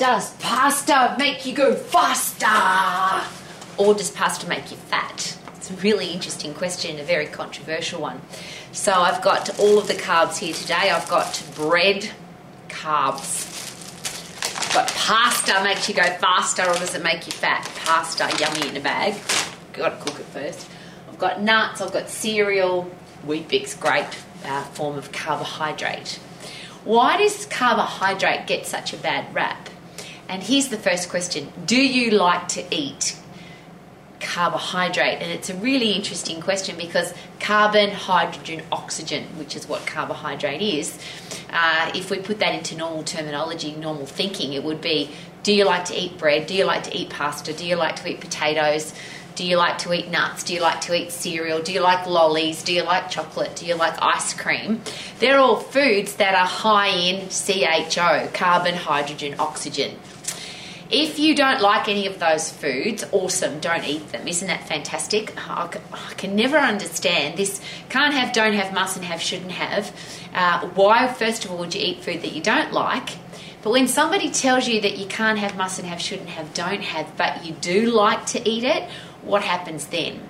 [0.00, 2.46] Does pasta make you go faster?
[3.76, 5.36] Or does pasta make you fat?
[5.56, 8.22] It's a really interesting question, a very controversial one.
[8.72, 10.88] So I've got all of the carbs here today.
[10.90, 12.12] I've got bread,
[12.70, 13.44] carbs.
[14.58, 17.70] I've got pasta makes you go faster or does it make you fat?
[17.84, 19.20] Pasta, yummy in a bag.
[19.74, 20.66] Got to cook it first.
[21.10, 22.90] I've got nuts, I've got cereal.
[23.26, 24.06] Weet-Bix, great
[24.46, 26.18] uh, form of carbohydrate.
[26.84, 29.68] Why does carbohydrate get such a bad rap?
[30.30, 33.16] And here's the first question Do you like to eat
[34.20, 35.20] carbohydrate?
[35.20, 40.96] And it's a really interesting question because carbon, hydrogen, oxygen, which is what carbohydrate is,
[41.52, 45.10] uh, if we put that into normal terminology, normal thinking, it would be
[45.42, 46.46] do you like to eat bread?
[46.46, 47.52] Do you like to eat pasta?
[47.52, 48.94] Do you like to eat potatoes?
[49.34, 50.44] Do you like to eat nuts?
[50.44, 51.60] Do you like to eat cereal?
[51.60, 52.62] Do you like lollies?
[52.62, 53.56] Do you like chocolate?
[53.56, 54.82] Do you like ice cream?
[55.18, 59.96] They're all foods that are high in CHO, carbon, hydrogen, oxygen.
[60.92, 64.26] If you don't like any of those foods, awesome, don't eat them.
[64.26, 65.32] Isn't that fantastic?
[65.48, 65.68] I
[66.16, 69.94] can never understand this can't have, don't have, mustn't have, shouldn't have.
[70.34, 73.10] Uh, why, first of all, would you eat food that you don't like?
[73.62, 77.16] But when somebody tells you that you can't have, mustn't have, shouldn't have, don't have,
[77.16, 78.88] but you do like to eat it,
[79.22, 80.20] what happens then?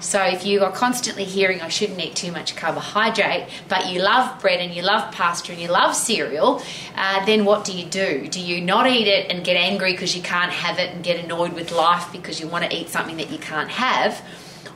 [0.00, 4.40] So if you are constantly hearing I shouldn't eat too much carbohydrate, but you love
[4.40, 6.62] bread and you love pasta and you love cereal,
[6.96, 8.26] uh, then what do you do?
[8.28, 11.22] Do you not eat it and get angry because you can't have it and get
[11.22, 14.22] annoyed with life because you want to eat something that you can't have?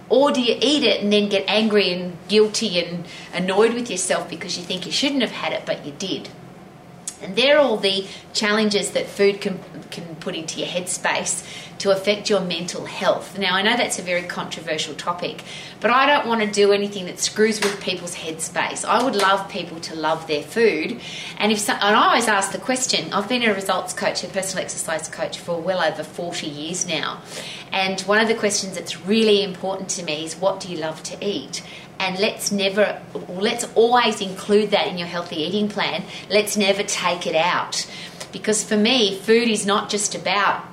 [0.08, 4.28] Or do you eat it and then get angry and guilty and annoyed with yourself
[4.28, 6.28] because you think you shouldn't have had it but you did?
[7.24, 11.44] And they're all the challenges that food can, can put into your headspace
[11.78, 13.38] to affect your mental health.
[13.38, 15.42] Now, I know that's a very controversial topic,
[15.80, 18.84] but I don't want to do anything that screws with people's headspace.
[18.84, 21.00] I would love people to love their food.
[21.38, 24.64] And if and I always ask the question I've been a results coach, a personal
[24.64, 27.20] exercise coach for well over 40 years now.
[27.72, 31.02] And one of the questions that's really important to me is what do you love
[31.04, 31.62] to eat?
[32.04, 36.04] And let's never let's always include that in your healthy eating plan.
[36.28, 37.86] Let's never take it out.
[38.30, 40.64] Because for me food is not just about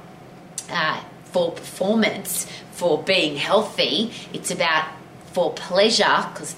[0.69, 4.11] uh, for performance for being healthy.
[4.33, 4.89] It's about
[5.31, 6.51] for pleasure because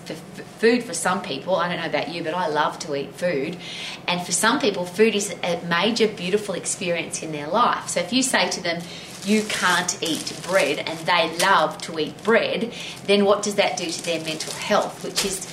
[0.57, 3.55] food for some people i don't know about you but i love to eat food.
[4.07, 7.89] And for some people food is a major beautiful experience in their life.
[7.89, 8.81] So if you say to them
[9.25, 12.73] you can't eat bread and they love to eat bread,
[13.05, 15.03] then what does that do to their mental health?
[15.03, 15.47] Which is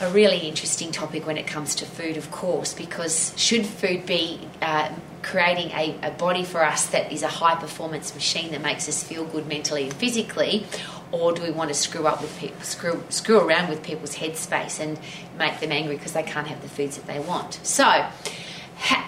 [0.00, 4.40] a really interesting topic when it comes to food, of course, because should food be
[4.62, 4.90] uh,
[5.22, 9.02] creating a, a, body for us that is a high performance machine that makes us
[9.04, 10.66] feel good mentally and physically,
[11.12, 14.80] or do we want to screw up with people, screw screw around with people's headspace
[14.80, 14.98] and
[15.38, 17.60] make them angry because they can't have the foods that they want?
[17.62, 18.06] So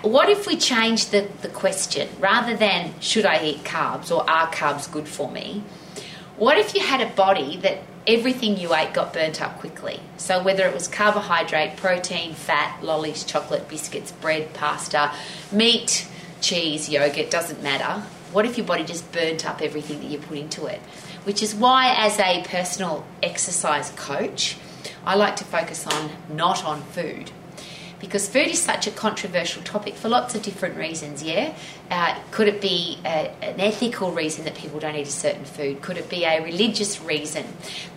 [0.02, 4.48] what if we change the, the question rather than should I eat carbs or are
[4.48, 5.62] carbs good for me?
[6.36, 10.00] What if you had a body that everything you ate got burnt up quickly?
[10.16, 15.12] So, whether it was carbohydrate, protein, fat, lollies, chocolate, biscuits, bread, pasta,
[15.52, 16.08] meat,
[16.40, 18.02] cheese, yogurt, doesn't matter.
[18.32, 20.80] What if your body just burnt up everything that you put into it?
[21.24, 24.56] Which is why, as a personal exercise coach,
[25.04, 27.30] I like to focus on not on food
[28.02, 31.22] because food is such a controversial topic for lots of different reasons.
[31.22, 31.54] Yeah,
[31.88, 35.80] uh, could it be a, an ethical reason that people don't eat a certain food?
[35.80, 37.46] Could it be a religious reason?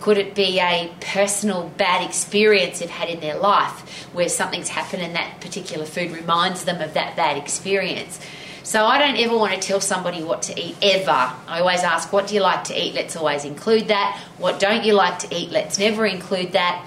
[0.00, 5.02] Could it be a personal bad experience they've had in their life where something's happened
[5.02, 8.20] and that particular food reminds them of that bad experience?
[8.62, 11.10] So I don't ever want to tell somebody what to eat ever.
[11.10, 12.94] I always ask, what do you like to eat?
[12.94, 14.20] Let's always include that.
[14.38, 15.50] What don't you like to eat?
[15.50, 16.84] Let's never include that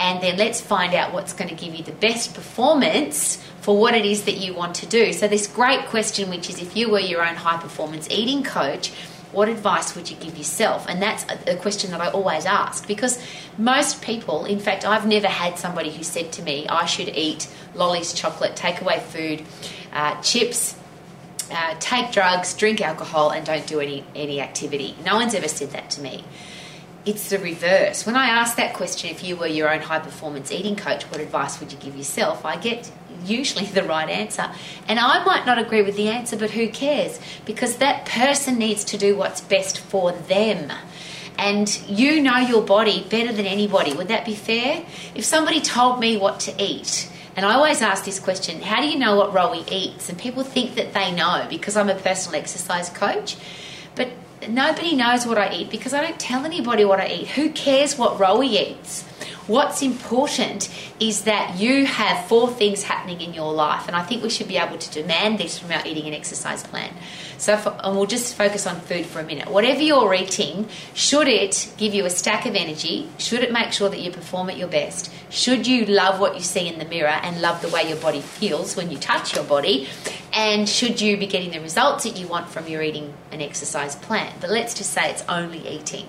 [0.00, 3.94] and then let's find out what's going to give you the best performance for what
[3.94, 5.12] it is that you want to do.
[5.12, 8.92] So, this great question, which is if you were your own high performance eating coach,
[9.32, 10.86] what advice would you give yourself?
[10.88, 13.22] And that's a, question that I always ask because
[13.58, 17.46] most people, in fact, I've never had somebody who said to me, I should eat
[17.74, 19.44] lollies, chocolate, takeaway food,
[19.92, 20.74] uh, chips,
[21.52, 24.96] uh, take drugs, drink alcohol, and don't do any, any activity.
[25.04, 26.24] No one's ever said that to me
[27.06, 28.04] it's the reverse.
[28.04, 31.20] When I ask that question, if you were your own high performance eating coach, what
[31.20, 32.44] advice would you give yourself?
[32.44, 32.90] I get
[33.24, 34.50] usually the right answer.
[34.86, 37.18] And I might not agree with the answer, but who cares?
[37.44, 40.72] Because that person needs to do what's best for them.
[41.38, 43.94] And you know your body better than anybody.
[43.94, 44.84] Would that be fair?
[45.14, 48.88] If somebody told me what to eat, and I always ask this question how do
[48.88, 50.10] you know what Rowie eats?
[50.10, 53.36] And people think that they know because I'm a personal exercise coach.
[53.94, 54.10] But
[54.48, 57.28] nobody knows what I eat because I don't tell anybody what I eat.
[57.28, 59.04] Who cares what Rowie eats?
[59.46, 60.68] What's important
[60.98, 64.48] is that you have four things happening in your life, and I think we should
[64.48, 66.92] be able to demand this from our eating and exercise plan.
[67.38, 69.48] So, for, and we'll just focus on food for a minute.
[69.48, 73.08] Whatever you're eating, should it give you a stack of energy?
[73.18, 75.10] Should it make sure that you perform at your best?
[75.30, 78.20] Should you love what you see in the mirror and love the way your body
[78.20, 79.88] feels when you touch your body?
[80.32, 83.96] And should you be getting the results that you want from your eating and exercise
[83.96, 84.32] plan?
[84.40, 86.06] But let's just say it's only eating.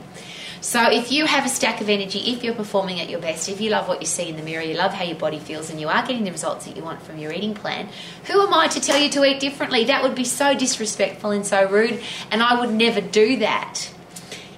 [0.62, 3.60] So if you have a stack of energy, if you're performing at your best, if
[3.60, 5.80] you love what you see in the mirror, you love how your body feels, and
[5.80, 7.90] you are getting the results that you want from your eating plan,
[8.26, 9.86] who am I to tell you to eat differently?
[9.86, 13.92] That would be so disrespectful and so rude, and I would never do that.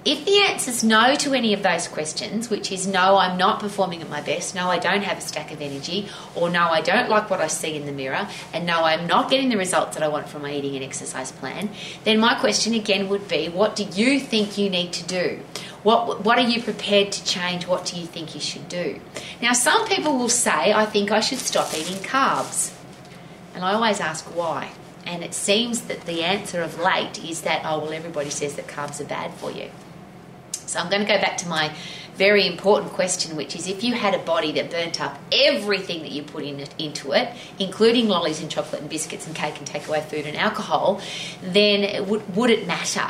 [0.05, 3.61] If the answer is no to any of those questions, which is no, I'm not
[3.61, 6.81] performing at my best, no, I don't have a stack of energy, or no, I
[6.81, 9.95] don't like what I see in the mirror, and no, I'm not getting the results
[9.95, 11.69] that I want from my eating and exercise plan,
[12.03, 15.39] then my question again would be what do you think you need to do?
[15.83, 17.65] What, what are you prepared to change?
[17.65, 19.00] What do you think you should do?
[19.41, 22.73] Now, some people will say, I think I should stop eating carbs.
[23.55, 24.71] And I always ask why.
[25.05, 28.67] And it seems that the answer of late is that, oh, well, everybody says that
[28.67, 29.69] carbs are bad for you.
[30.73, 31.71] So I'm going to go back to my
[32.15, 36.11] very important question, which is if you had a body that burnt up everything that
[36.11, 37.29] you put in it, into it,
[37.59, 40.99] including lollies and chocolate and biscuits and cake and takeaway food and alcohol,
[41.43, 43.07] then would, would it matter?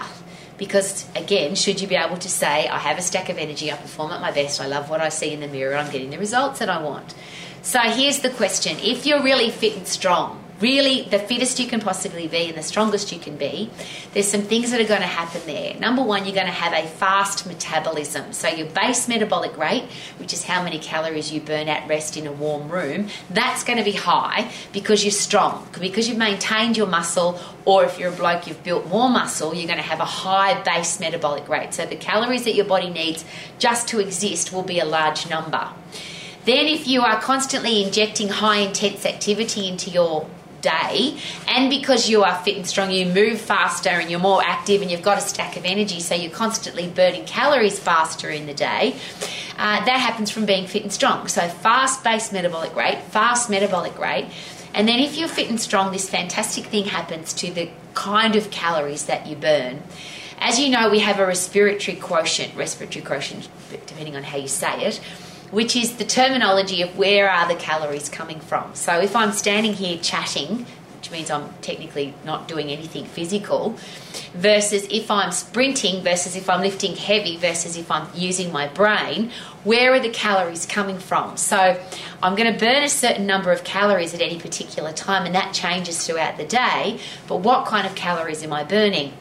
[0.57, 3.77] Because again, should you be able to say, I have a stack of energy, I
[3.77, 6.19] perform at my best, I love what I see in the mirror, I'm getting the
[6.19, 7.15] results that I want?
[7.61, 11.81] So here's the question if you're really fit and strong, really the fittest you can
[11.81, 13.69] possibly be and the strongest you can be,
[14.13, 15.75] there's some things that are going to happen there.
[15.75, 18.31] Number one, you're going to have a fast metabolism.
[18.31, 19.83] So your base metabolic rate,
[20.19, 23.77] which is how many calories you burn at rest in a warm room, that's going
[23.77, 28.15] to be high because you're strong, because you've maintained your muscle, or if you're a
[28.15, 31.73] bloke, you've built more muscle, you're going to have a high base metabolic rate.
[31.73, 33.25] So the calories that your body needs
[33.59, 35.67] just to exist will be a large number.
[36.45, 40.27] Then, if you are constantly injecting high intense activity into your
[40.63, 41.15] day
[41.47, 44.89] and because you are fit and strong you move faster and you're more active and
[44.89, 48.95] you've got a stack of energy so you're constantly burning calories faster in the day
[49.57, 51.27] uh, that happens from being fit and strong.
[51.27, 54.27] So fast base metabolic rate fast metabolic rate
[54.73, 58.49] and then if you're fit and strong this fantastic thing happens to the kind of
[58.49, 59.83] calories that you burn.
[60.39, 64.85] As you know we have a respiratory quotient respiratory quotient depending on how you say
[64.85, 64.99] it
[65.53, 68.73] which is the terminology of where are the calories coming from.
[68.73, 70.65] So if I'm standing here chatting,
[70.95, 73.77] which means I'm technically not doing anything physical,
[74.33, 79.29] versus if I'm sprinting, versus if I'm lifting heavy, versus if I'm using my brain,
[79.63, 81.37] where are the calories coming from?
[81.37, 81.79] So
[82.23, 85.53] I'm going to burn a certain number of calories at any particular time, and that
[85.53, 86.99] changes throughout the day.
[87.27, 89.13] But what kind of calories am I burning?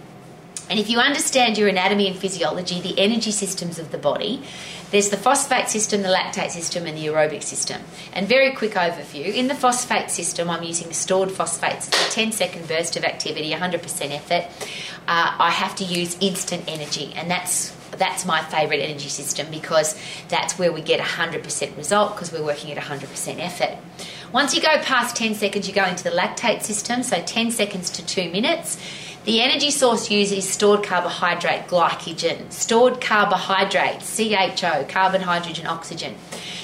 [0.71, 4.43] And if you understand your anatomy and physiology, the energy systems of the body,
[4.93, 7.81] there's the phosphate system, the lactate system, and the aerobic system.
[8.13, 11.89] And very quick overview in the phosphate system, I'm using stored phosphates.
[11.89, 14.47] It's a 10 second burst of activity, 100% effort.
[15.09, 19.99] Uh, I have to use instant energy, and that's that's my favourite energy system because
[20.29, 23.77] that's where we get 100% result because we're working at 100% effort.
[24.33, 27.91] Once you go past 10 seconds, you go into the lactate system, so 10 seconds
[27.91, 28.79] to 2 minutes.
[29.25, 36.17] The energy source used is stored carbohydrate, glycogen, stored carbohydrate, CHO, carbon, hydrogen, oxygen.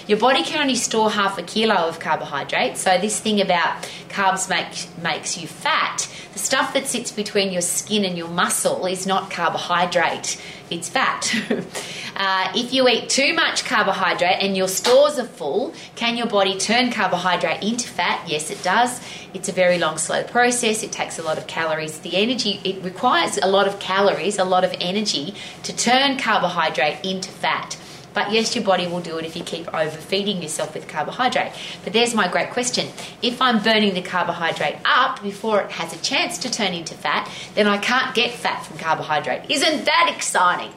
[0.09, 4.49] Your body can only store half a kilo of carbohydrate, so this thing about carbs
[4.49, 6.09] make, makes you fat,
[6.39, 11.35] the stuff that sits between your skin and your muscle is not carbohydrate, it's fat.
[12.17, 16.57] uh, if you eat too much carbohydrate and your stores are full, can your body
[16.57, 18.23] turn carbohydrate into fat?
[18.29, 19.01] Yes, it does.
[19.35, 20.85] It's a very long, slow process.
[20.85, 21.99] It takes a lot of calories.
[21.99, 25.35] The energy, it requires a lot of calories, a lot of energy
[25.65, 27.77] to turn carbohydrate into fat.
[28.19, 31.53] But yes, your body will do it if you keep overfeeding yourself with carbohydrate.
[31.85, 32.89] But there's my great question.
[33.23, 37.31] If I'm burning the carbohydrate up before it has a chance to turn into fat,
[37.55, 39.49] then I can't get fat from carbohydrate.
[39.49, 40.73] Isn't that exciting?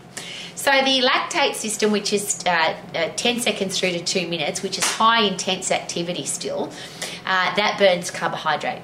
[0.54, 4.78] So the lactate system, which is uh, uh, 10 seconds through to two minutes, which
[4.78, 6.72] is high intense activity still,
[7.26, 8.84] uh, that burns carbohydrate.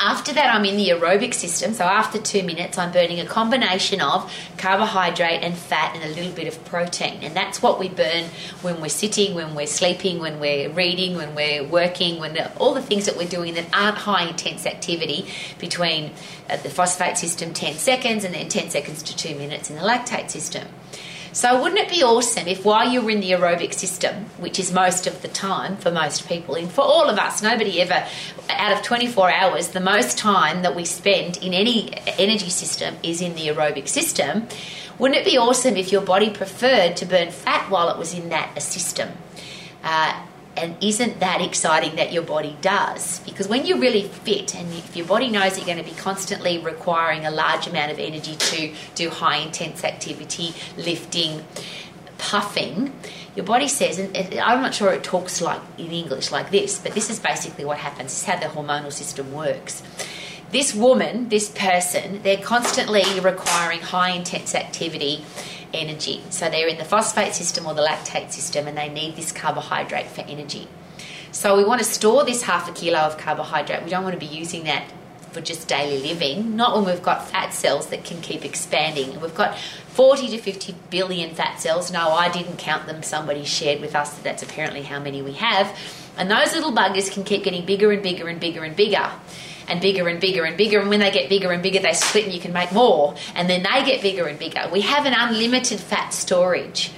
[0.00, 1.74] After that, I'm in the aerobic system.
[1.74, 6.32] So after two minutes, I'm burning a combination of carbohydrate and fat and a little
[6.32, 7.18] bit of protein.
[7.22, 8.26] And that's what we burn
[8.62, 12.82] when we're sitting, when we're sleeping, when we're reading, when we're working, when all the
[12.82, 15.26] things that we're doing that aren't high intense activity
[15.58, 16.12] between
[16.48, 19.82] uh, the phosphate system 10 seconds and then 10 seconds to two minutes in the
[19.82, 20.68] lactate system.
[21.32, 25.06] So, wouldn't it be awesome if while you're in the aerobic system, which is most
[25.06, 28.06] of the time for most people, and for all of us, nobody ever,
[28.48, 33.20] out of 24 hours, the most time that we spend in any energy system is
[33.20, 34.46] in the aerobic system.
[34.98, 38.30] Wouldn't it be awesome if your body preferred to burn fat while it was in
[38.30, 39.10] that system?
[39.84, 40.26] Uh,
[40.58, 43.20] and isn't that exciting that your body does?
[43.20, 46.58] Because when you're really fit and if your body knows you're going to be constantly
[46.58, 51.44] requiring a large amount of energy to do high intense activity, lifting,
[52.18, 52.92] puffing,
[53.36, 56.92] your body says, and I'm not sure it talks like in English like this, but
[56.92, 58.10] this is basically what happens.
[58.10, 59.82] This is how the hormonal system works.
[60.50, 65.24] This woman, this person, they're constantly requiring high intense activity
[65.72, 66.22] energy.
[66.30, 70.08] So they're in the phosphate system or the lactate system and they need this carbohydrate
[70.08, 70.68] for energy.
[71.32, 73.84] So we want to store this half a kilo of carbohydrate.
[73.84, 74.90] We don't want to be using that
[75.32, 79.20] for just daily living, not when we've got fat cells that can keep expanding.
[79.20, 81.92] We've got 40 to 50 billion fat cells.
[81.92, 83.02] No, I didn't count them.
[83.02, 85.76] Somebody shared with us that that's apparently how many we have.
[86.16, 89.10] And those little buggers can keep getting bigger and bigger and bigger and bigger
[89.68, 90.80] and bigger and bigger and bigger.
[90.80, 93.14] And when they get bigger and bigger, they split and you can make more.
[93.34, 94.68] And then they get bigger and bigger.
[94.72, 96.92] We have an unlimited fat storage.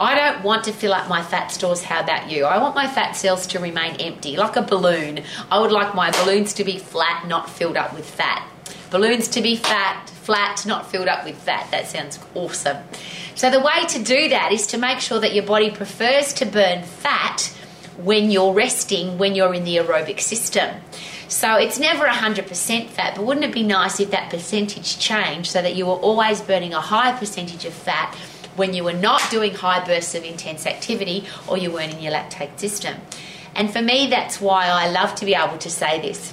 [0.00, 1.82] I don't want to fill up my fat stores.
[1.82, 2.44] How about you?
[2.44, 5.20] I want my fat cells to remain empty, like a balloon.
[5.50, 8.48] I would like my balloons to be flat, not filled up with fat.
[8.90, 11.70] Balloons to be fat, flat, not filled up with fat.
[11.70, 12.78] That sounds awesome.
[13.34, 16.46] So, the way to do that is to make sure that your body prefers to
[16.46, 17.54] burn fat
[17.96, 20.80] when you're resting, when you're in the aerobic system.
[21.32, 25.62] So it's never 100% fat, but wouldn't it be nice if that percentage changed so
[25.62, 28.14] that you were always burning a higher percentage of fat
[28.54, 32.12] when you were not doing high bursts of intense activity or you weren't in your
[32.12, 32.96] lactate system?
[33.54, 36.32] And for me, that's why I love to be able to say this.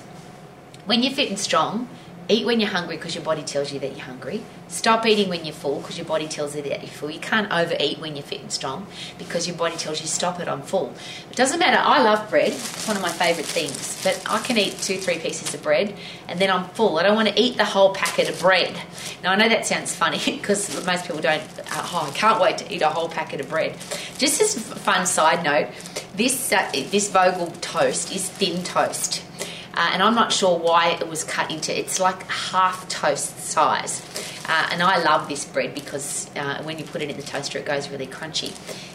[0.86, 1.88] When you're fit and strong,
[2.32, 4.44] Eat when you're hungry because your body tells you that you're hungry.
[4.68, 7.10] Stop eating when you're full because your body tells you that you're full.
[7.10, 8.86] You can't overeat when you're fit and strong
[9.18, 10.94] because your body tells you stop it, I'm full.
[11.32, 11.82] It doesn't matter.
[11.84, 12.52] I love bread.
[12.52, 14.00] It's one of my favourite things.
[14.04, 15.96] But I can eat two, three pieces of bread
[16.28, 17.00] and then I'm full.
[17.00, 18.80] I don't want to eat the whole packet of bread.
[19.24, 21.42] Now I know that sounds funny because most people don't.
[21.72, 23.76] Oh, I can't wait to eat a whole packet of bread.
[24.20, 25.70] Just as a fun side note,
[26.16, 29.24] this uh, this Vogel toast is thin toast
[29.74, 31.78] uh, and I'm not sure why it was cut into.
[31.78, 34.02] It's like half toast size,
[34.48, 37.60] uh, and I love this bread because uh, when you put it in the toaster,
[37.60, 38.50] it goes really crunchy.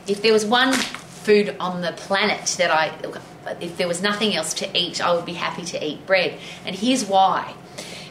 [0.08, 2.92] If there was one food on the planet that I,
[3.60, 6.76] if there was nothing else to eat, I would be happy to eat bread, and
[6.76, 7.54] here's why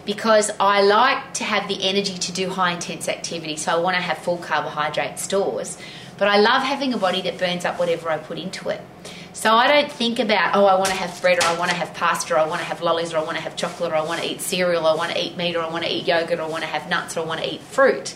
[0.05, 3.95] because I like to have the energy to do high intense activity, so I want
[3.95, 5.77] to have full carbohydrate stores.
[6.17, 8.81] But I love having a body that burns up whatever I put into it.
[9.33, 11.75] So I don't think about, oh, I want to have bread or I want to
[11.75, 13.95] have pasta or I want to have lollies or I want to have chocolate or
[13.95, 15.91] I want to eat cereal or I want to eat meat or I want to
[15.91, 18.15] eat yogurt or I want to have nuts or I want to eat fruit.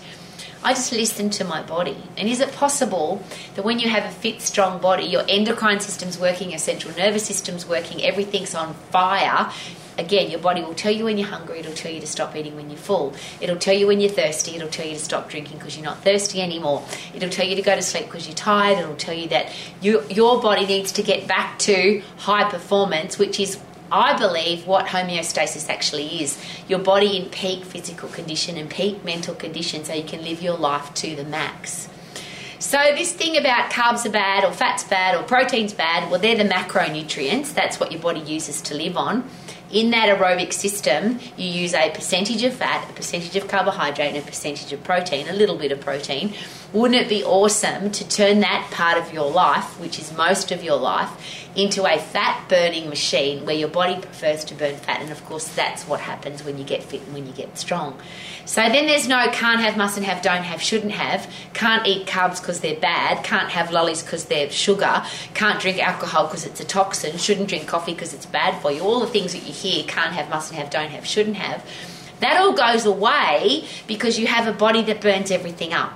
[0.63, 1.97] I just listen to my body.
[2.17, 3.23] And is it possible
[3.55, 7.25] that when you have a fit, strong body, your endocrine system's working, your central nervous
[7.25, 9.51] system's working, everything's on fire,
[9.97, 12.55] again, your body will tell you when you're hungry, it'll tell you to stop eating
[12.55, 13.13] when you're full.
[13.41, 16.03] It'll tell you when you're thirsty, it'll tell you to stop drinking because you're not
[16.03, 16.83] thirsty anymore.
[17.13, 19.51] It'll tell you to go to sleep because you're tired, it'll tell you that
[19.81, 23.59] you, your body needs to get back to high performance, which is
[23.91, 26.37] I believe what homeostasis actually is
[26.67, 30.57] your body in peak physical condition and peak mental condition so you can live your
[30.57, 31.87] life to the max.
[32.59, 36.35] So, this thing about carbs are bad, or fat's bad, or protein's bad, well, they're
[36.35, 37.53] the macronutrients.
[37.53, 39.29] That's what your body uses to live on
[39.71, 44.17] in that aerobic system, you use a percentage of fat, a percentage of carbohydrate, and
[44.17, 46.33] a percentage of protein, a little bit of protein.
[46.74, 50.63] Wouldn't it be awesome to turn that part of your life, which is most of
[50.63, 51.09] your life,
[51.55, 55.01] into a fat burning machine where your body prefers to burn fat?
[55.01, 57.97] And of course, that's what happens when you get fit and when you get strong.
[58.45, 62.39] So then there's no can't have, mustn't have, don't have, shouldn't have, can't eat carbs
[62.41, 66.65] because they're bad, can't have lollies because they're sugar, can't drink alcohol because it's a
[66.65, 68.81] toxin, shouldn't drink coffee because it's bad for you.
[68.81, 71.65] All the things that you hear can't have, mustn't have, don't have, shouldn't have.
[72.19, 75.93] That all goes away because you have a body that burns everything up.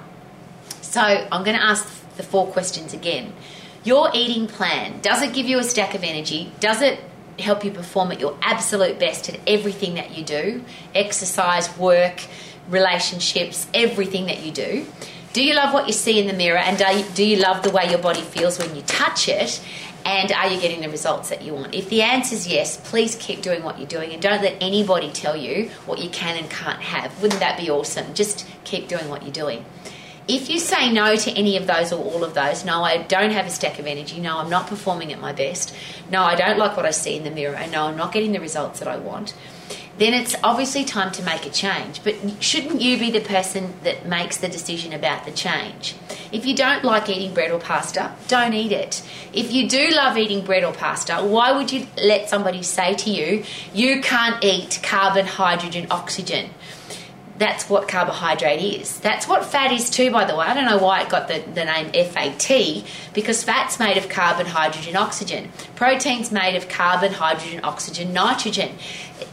[0.82, 1.88] So I'm going to ask
[2.18, 3.34] the four questions again.
[3.84, 6.52] Your eating plan, does it give you a stack of energy?
[6.60, 7.00] Does it
[7.40, 10.64] help you perform at your absolute best at everything that you do
[10.94, 12.22] exercise, work,
[12.70, 14.86] relationships, everything that you do.
[15.34, 16.78] Do you love what you see in the mirror and
[17.16, 19.62] do you love the way your body feels when you touch it?
[20.06, 21.76] And are you getting the results that you want?
[21.76, 25.12] If the answer is yes, please keep doing what you're doing and don't let anybody
[25.12, 27.22] tell you what you can and can't have.
[27.22, 28.14] Wouldn't that be awesome?
[28.14, 29.64] Just keep doing what you're doing.
[30.28, 33.32] If you say no to any of those or all of those, no, I don't
[33.32, 35.76] have a stack of energy, no, I'm not performing at my best,
[36.10, 38.32] no, I don't like what I see in the mirror, and no, I'm not getting
[38.32, 39.34] the results that I want,
[39.98, 42.04] then it's obviously time to make a change.
[42.04, 45.96] But shouldn't you be the person that makes the decision about the change?
[46.32, 49.04] If you don't like eating bread or pasta, don't eat it.
[49.34, 53.10] If you do love eating bread or pasta, why would you let somebody say to
[53.10, 53.44] you,
[53.74, 56.50] you can't eat carbon, hydrogen, oxygen?
[57.42, 59.00] That's what carbohydrate is.
[59.00, 60.46] That's what fat is too, by the way.
[60.46, 62.84] I don't know why it got the, the name FAT,
[63.16, 65.52] because fat's made of carbon, hydrogen, oxygen.
[65.76, 68.76] Protein's made of carbon, hydrogen, oxygen, nitrogen.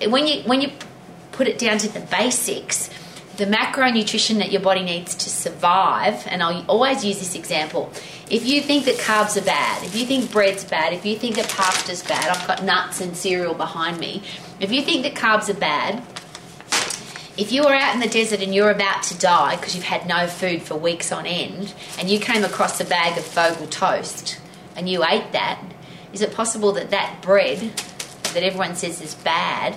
[0.06, 0.70] When you, when you
[1.32, 2.88] put it down to the basics,
[3.36, 7.92] the macronutrition that your body needs to survive, and I'll always use this example.
[8.30, 11.36] If you think that carbs are bad, if you think bread's bad, if you think
[11.36, 14.22] that pasta's bad, I've got nuts and cereal behind me.
[14.60, 16.02] If you think that carbs are bad,
[17.38, 20.08] if you were out in the desert and you're about to die because you've had
[20.08, 24.40] no food for weeks on end and you came across a bag of Vogel toast
[24.74, 25.62] and you ate that,
[26.12, 27.60] is it possible that that bread
[28.34, 29.76] that everyone says is bad,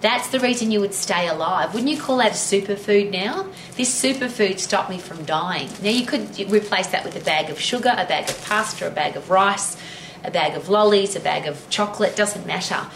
[0.00, 1.74] that's the reason you would stay alive?
[1.74, 3.48] Wouldn't you call that a superfood now?
[3.74, 5.68] This superfood stopped me from dying.
[5.82, 8.90] Now you could replace that with a bag of sugar, a bag of pasta, a
[8.90, 9.76] bag of rice,
[10.22, 12.86] a bag of lollies, a bag of chocolate, doesn't matter.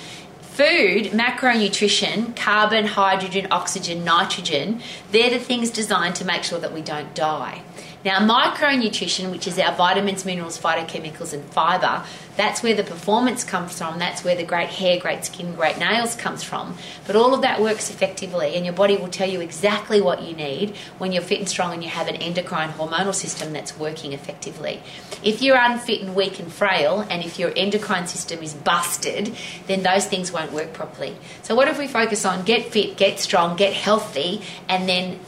[0.55, 4.81] Food, macronutrition, carbon, hydrogen, oxygen, nitrogen,
[5.11, 7.63] they're the things designed to make sure that we don't die.
[8.05, 12.05] Now, micronutrition, which is our vitamins, minerals, phytochemicals, and fibre,
[12.37, 13.99] that's where the performance comes from.
[13.99, 16.77] That's where the great hair, great skin, great nails comes from.
[17.07, 20.37] But all of that works effectively, and your body will tell you exactly what you
[20.37, 24.13] need when you're fit and strong and you have an endocrine hormonal system that's working
[24.13, 24.83] effectively.
[25.23, 29.35] If you're unfit and weak and frail, and if your endocrine system is busted,
[29.67, 31.17] then those things won't work properly.
[31.43, 35.21] So, what if we focus on get fit, get strong, get healthy, and then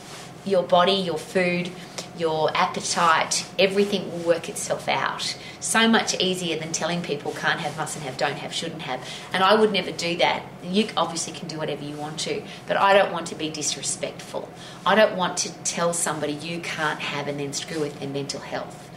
[0.45, 1.71] your body, your food,
[2.18, 5.37] your appetite, everything will work itself out.
[5.61, 9.06] So much easier than telling people can't have, mustn't have, don't have, shouldn't have.
[9.32, 10.42] And I would never do that.
[10.62, 14.49] You obviously can do whatever you want to, but I don't want to be disrespectful.
[14.85, 18.40] I don't want to tell somebody you can't have and then screw with their mental
[18.40, 18.90] health.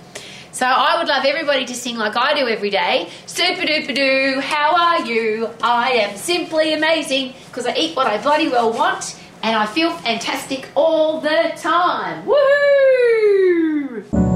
[0.52, 3.10] So I would love everybody to sing like I do every day.
[3.28, 5.50] Super duper doo, how are you?
[5.62, 9.92] I am simply amazing because I eat what I bloody well want and I feel
[9.92, 12.26] fantastic all the time.
[12.26, 14.29] Woohoo!